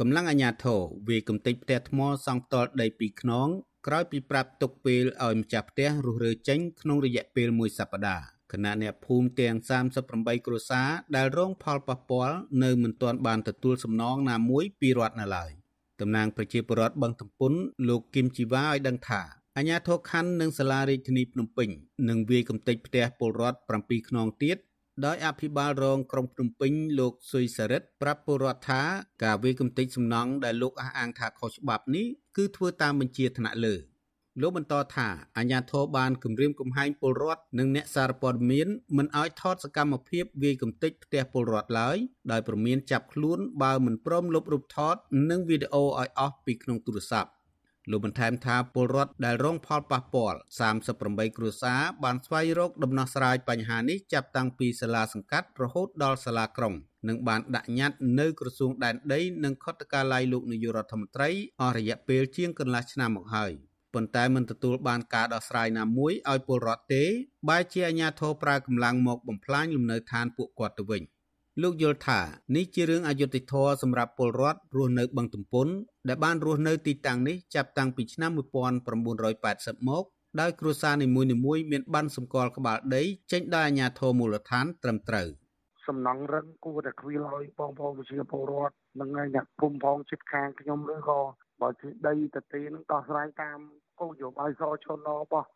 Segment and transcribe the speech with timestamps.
[0.00, 3.48] កម្លាំងអាជ្ញាធរវាកំទេចផ្ទះថ្មសង់ផ្ទាល់ដីពីខ្នង
[3.86, 9.54] ក្រោយពីប្រាប់ទុកពេលឲ្យម្ចាស់ផ្ទះរុះរើចេញក្នុងរយៈពេលមួយសប្តាហ៍គណៈអ្នកភូមិទាំង
[10.02, 15.50] 38គ្រួសារដែលរងផលប៉ះពាល់នៅមិនទាន់បានទទួលសំណងណាមួយពីរដ្ឋនៅឡើយ
[16.00, 17.52] តំណាងប្រជាពលរដ្ឋបឹងទំពុន
[17.88, 19.22] លោកគឹមជីវ៉ាឲ្យដឹងថា
[19.56, 21.68] អាជ្ញាធរខណ្ឌនិងសាលារាជធានីភ្នំពេញ
[22.08, 24.56] នឹងវាយកំទេចផ្ទះពលរដ្ឋ7ខ្នងទៀត
[25.04, 28.82] ដោយអភិបាលរងក្រុងភ្នំពេញលោកស៊ុយសារិតប្រាប់ពលរដ្ឋថា
[29.24, 32.06] ការវាយកំទេចសំណង់ដែលលោកអះអាងថាខុសច្បាប់នេះ
[32.36, 33.74] គឺធ្វើតាមបញ្ជាថ្នាក់លើ
[34.40, 41.96] លោកបន្តថាអាជ្ញាធរបានគម្រាមកំហែងពលរដ្ឋនិងអ្នកសារព័ត៌មានមិនឲ្យថតសកម្មភាពវាយកំទេចផ្ទះពលរដ្ឋឡើយ
[42.30, 44.96] ដោយប្រមានចាប់ខ្លួនបើមិនព្រមលុបរូបថត
[45.30, 47.30] និងវីដេអូឲ្យអស់ពីក្នុងទូរស័ព្ទ
[47.90, 50.38] លោកបន្ថែមថាពលរដ្ឋដែលរងផលប៉ះពាល់
[50.86, 56.74] 38គ្រួសារបានស្វែងរកដំណោះស្រាយបញ្ហានេះចាប់តាំងពីសាលាសង្កាត់រហូតដល់សាលាក្រុង
[57.08, 61.30] និងបានដាក់ញត្តិនៅក្រសួងដែនដីនិងខុទ្ទកាល័យលោកនាយករដ្ឋមន្ត្រី
[61.62, 63.52] អស់រយៈពេលជាងកន្លះឆ្នាំមកហើយ
[63.94, 67.04] ប៉ុន្តែមិនទទួលបានការដោះស្រាយណាមួយឲ្យពលរដ្ឋទេ
[67.48, 71.04] បែរជាអាជ្ញាធរប្រើកម្លាំងមកបំផ្លាញលំនៅឋានពួកគាត់ទៅវិញ។
[71.62, 72.20] លោកយល់ថា
[72.56, 75.66] នេះជារឿងអយុត្តិធម៌សម្រាប់ពលរដ្ឋរស់នៅបឹងទំពុន
[76.08, 80.04] ដែលបានរស់នៅទីតាំងនេះចាប់តាំងពីឆ្នាំ1980មក
[80.40, 85.28] ដោយគ្រួសារនីមួយៗមានបានសម្គាល់ក្បាលដីចេញដោយអាជ្ញាធរមូលដ្ឋានត្រឹមត្រូវ
[85.86, 91.20] សំណង់រឹងគួរតែខ្វៀលឲ្យបងប្អូនប្រជាពលរដ្ឋនិងអ្នកភូមិផងចិត្តខាងខ្ញុំឬក៏
[91.60, 93.58] បើជាដីតទេនឹងដោះស្រាយតាម
[94.00, 95.48] គោលនយោបាយសឈនរបស់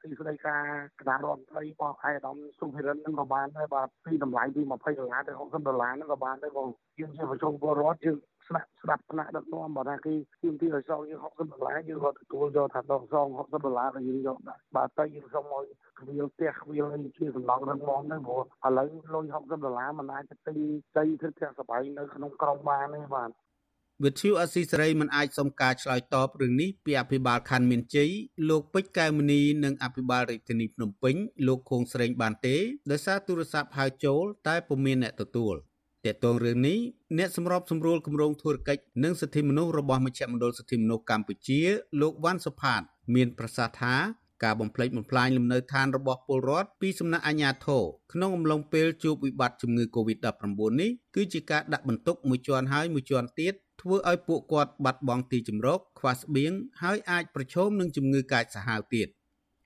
[0.00, 0.62] ទីស្តីការ
[1.00, 6.68] គណៈរដ្ឋមន្ត្រីរបស់ឯកឧត្តមសុភិរិននឹងក៏បានដែរបាទពីតម្លៃពី20ដុល្លារទៅ60ដុល្លារហ្នឹងក៏បានដែរបង
[7.00, 15.64] យើងជាប្រជុំពលរដ្ឋយើងស្ដាប់ស្ដាប់ថ្នាក់ដឹកនាំបើថាគេទាមទារឲ្យសងយើង60ដុល្លារយើងក៏ទទួលយកថាដកសង60ដុល្លារក៏យើងយកដែរបាទតែយើងសុំឲ្យ
[15.98, 20.56] ខ្វៀលផ្ទះខ្វៀលអីជាសំណងរឹងមាំទៅព្រោះឥឡូវលុយ60ដុល្លារមិនអាចទៅទិញ
[20.98, 23.30] ដីធ្វើផ្ទះសបាយនៅក្នុងក្រុងបានទេបាទ
[24.02, 28.10] វិទ្យុអស៊ីសេរីមិនអាចសុំការឆ្លើយតបរឿងនេះពីអភិបាលខណ្ឌមានជ័យ
[28.48, 31.14] លោកពេជ្រកែវមនីនិងអភិបាលរាជធានីភ្នំពេញ
[31.46, 32.56] លោកខួងស្រេងបានទេ
[32.90, 35.54] ដោយសារទូរស័ព្ទហៅចូលតែពុំមានអ្នកទទួល
[36.06, 36.78] តើតងរឿងនេះ
[37.18, 41.60] អ្នកសម្របសម្រួលគម្រោងធុរកិច្ចនិងសិទ្ធិមនុស្សរបស់មជ្ឈមណ្ឌលសិទ្ធិមនុស្សកម្ពុជា
[42.00, 42.82] លោកវ៉ាន់សុផាត
[43.14, 43.94] មានប្រសាសន៍ថា
[44.44, 47.82] ការបំផ្លិចបំផ្លាញលំនៅឋានរបស់ពលរដ្ឋពីសំណាក់អាជ្ញាធរ
[48.12, 56.52] ក្នុងអំឡុងពេលជួបវិបត្តិជំងឺ Covid-19 នេះគឺជាការដាក់បន្ទុកមួយជាន់ហើយមួយជាន់ទៀត ធ្វើឲ្យពួកគាត់បាត់បង់ទីជម្រកខ្វះស្បៀង
[56.82, 59.08] ហើយអាចប្រឈមនឹងជំងឺកាចសាហាវទៀត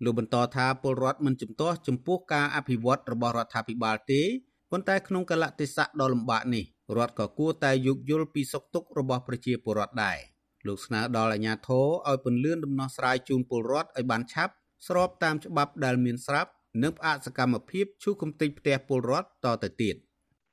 [0.05, 4.23] លោកបន្តថាពលរដ្ឋមិនជំទាស់ចំពោះការអភិវឌ្ឍរបស់រដ្ឋាភិបាលទេ
[4.71, 6.65] ប៉ុន្តែក្នុងកលៈទេសៈដ៏លំបាកនេះ
[6.97, 10.19] រដ្ឋក៏គួរតែយោគយល់ពីសុខទុក្ខរបស់ប្រជាពលរដ្ឋដែរ
[10.67, 14.53] លោកស្នើដល់អាជ្ញាធរឲ្យពន្លឿនដំណោះស្រាយជូនពលរដ្ឋឲ្យបានឆាប់
[14.87, 16.51] ស្របតាមច្បាប់ដែលមានស្រាប់
[16.83, 19.97] និងផ្អាកសកម្មភាពឈូសកំទេចផ្ទះពលរដ្ឋតទៅទៀត។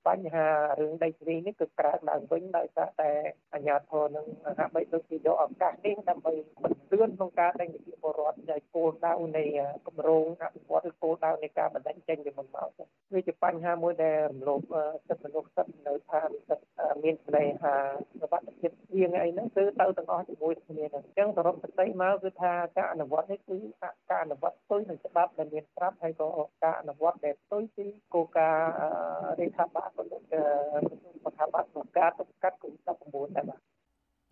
[0.08, 0.48] បញ្ហា
[0.80, 3.12] រឿងដីធ្លីនេះគឺក្រើកឡើងវិញដោយសារតែ
[3.54, 4.28] អាជ្ញាធរនឹង
[4.60, 6.34] ហាក់បីដូចជាយកឱកាសនេះដើម្បី
[6.64, 9.44] បន្ទឿនក្នុងការដេញវិពលរដ្ឋនៃគោលដៅនៃ
[9.88, 12.70] គម្រោងអភិវឌ្ឍឬគោលដៅនៃការបណ្ដេញចេញពីមុនមក
[13.14, 14.62] វាជាបញ្ហាមួយដែលរំលោភ
[15.08, 17.76] សិទ្ធិមនុស្សសិទ្ធិនៅឋានសិទ្ធិមានស្នេហា
[18.22, 23.58] សុវត្ថិភាពជាងអីហ្នឹងគឺទៅទាំងអស់ជាមួយគ្នាហ្នឹងអញ្ចឹងសរុបសេចក្តីមកគឺថាការអនុវត្តនេះគឺ
[24.12, 26.28] ការអនុវត្តផ្ទុយនឹងច្បាប់ដែលមានស្រាប់ហើយក៏
[26.64, 28.70] ការអនុវត្តដែលផ្ទុយពីគោលការណ៍
[29.40, 30.41] រដ្ឋាភិបាលក៏ដូចជា
[31.23, 33.59] ស្ថាប័នក្នុងការទប់ស្កាត់កូវីដ19ដែរបាទ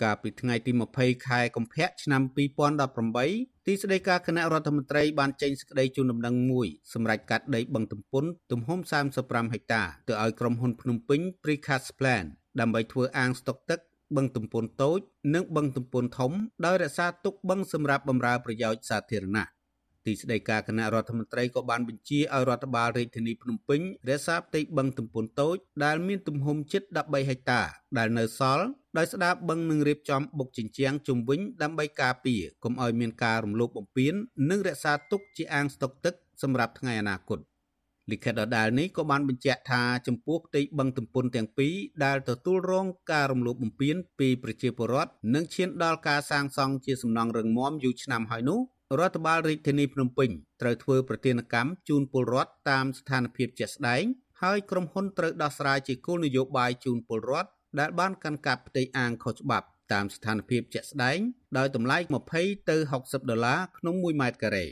[0.03, 2.21] កាលពីថ្ងៃទី20ខែកុម្ភៈឆ្នាំ
[2.93, 8.79] 2018ទីស្តីការគណៈរដ្ឋមន្ត្រីបានចេញសេចក្តីជូនដំណឹងមួយសម្រាប់កាត់ដីបឹងទំពុនទំហំ
[9.15, 12.25] 35ហិកតាទៅឲ្យក្រុមហ៊ុនភ្នំពេញ Precast Plan
[12.59, 13.79] ដើម្បីធ្វើអាងស្តុកទឹក
[14.15, 14.99] បឹងទំពុនតូច
[15.33, 16.31] និងបឹងទំពុនធំ
[16.65, 19.47] ដោយរក្សាទុកបឹងសម្រាប់បម្រើប្រយោជន៍សាធារណៈ
[20.05, 25.55] ទីស្តីការគណៈរដ្ឋមន្ត្រីក៏បានបញ្ជាឲ្យរដ្ឋបាលរាជធានីភ្នំពេញរក្សាផ្ទៃបឹងទំពុនតូច
[25.85, 27.61] ដែលមានទំហំជិត13ហិកតា
[27.97, 28.65] ដែលនៅសល់
[28.97, 34.13] ដោយស្ដារបឹងនឹងរៀបចំបុកជញ្ជាំងជុំវិញដើម្បីការពារកុំឲ្យមានការរំលោភបំពាន
[34.49, 37.39] និងរក្សាទុកជាអាងស្តុកទឹកសម្រាប់ថ្ងៃអនាគត
[38.11, 41.73] លិខិតដដែលនេះក៏បានបញ្ជាក់ថាចំពោះផ្ទៃបឹងទំពុនទាំងពីរ
[42.05, 48.59] ដែលទទួលរងការរំលោភបំពានពីប្រជាពលរដ្ឋនិងឈានដល់ការសាងសង់ជាសំណង់រឹងមាំយូរឆ្នាំហើយនោះ
[48.99, 50.29] រដ្ឋបាលរាជធានីភ្នំពេញ
[50.61, 54.03] ត្រូវធ្វើប្រតិណកម្មជូនពលរដ្ឋតាមស្ថានភាពជាក់ស្ដែង
[54.41, 57.49] ហើយក្រុមហ៊ុនត្រូវដោះស្រាយជាគោលនយោបាយជូនពលរដ្ឋ
[57.79, 61.19] ដែលបានកាន់កាប់ផ្ទៃអាងខុសច្បាប់តាមស្ថានភាពជាក់ស្ដែង
[61.57, 61.97] ដោយតម្លៃ
[62.33, 64.67] 20ទៅ60ដុល្លារក្នុង1ម៉ែត្រការ៉េ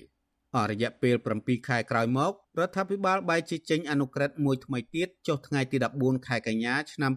[0.57, 7.12] អររយៈពេល7ខែក្រោយមករដ្ឋាភិបាលបែរជាចេញអនុក្រឹត្យមួយថ្មីទៀតចុះថ្ងៃទី14ខែកញ្ញាឆ្នាំ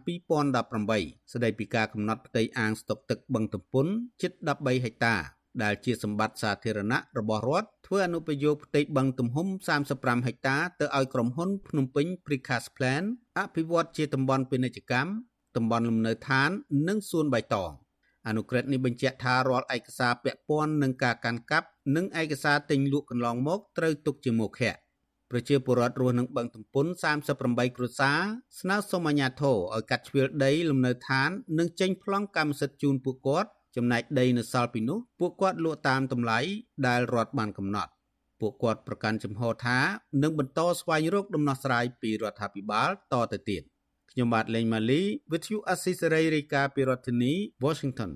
[0.65, 3.87] 2018ស្តីពីការកំណត់ផ្ទៃអាងស្តុកទឹកបឹងទំពុន
[4.23, 5.17] ជិត13ហិកតា
[5.63, 9.47] ដែលជាសម្បត្តិសាធារណៈរបស់រដ្ឋធ្វើអនុប្រយោគផ្ទៃបឹងទំហំ
[9.87, 13.03] 35ហិកតាទៅឲ្យក្រុមហ៊ុនភ្នំពេញ Precast Plan
[13.39, 15.11] អភិវឌ្ឍជាតំបន់ពាណិជ្ជកម្ម
[15.57, 16.51] តំបន់លំនៅឋាន
[16.89, 17.71] និងសួនបៃតង
[18.29, 21.67] អនុក្រឹត្យនេះបញ្ជាក់ថារាល់ឯកសារពាក់ព័ន្ធនឹងការកាន់កាប់
[21.97, 24.73] និងឯកសារទិញលក់កន្លងមកត្រូវទុកជាមុខៈ
[25.31, 26.87] ប្រជាពលរដ្ឋរស់នឹងបឹងទំពុន
[27.31, 28.19] 38គ្រួសារ
[28.61, 36.39] ស្នើសុំអាជ្ញាធរឲ្យកាត់ជ្រឿលដីលំនៅឋាន និងចេញប្លង់កម្មសិទ្ធិជូនពួកគាត់ ចំណែកដីនៅសល់ពីនោះពួកគាត់លក់តាមតម្លៃ
[36.87, 37.91] ដែលរដ្ឋបានកំណត់
[38.41, 39.79] ពួកគាត់ប្រកាន់ចំហថា
[40.23, 43.63] នឹងបន្តស្វែងរកដំណោះស្រាយពីរដ្ឋាភិបាលតទៅទៀត
[44.11, 47.33] ខ្ញុំបាទលេងម៉ាលី With you Assisary រាយការណ៍ពីរដ្ឋធានី
[47.65, 48.11] Washington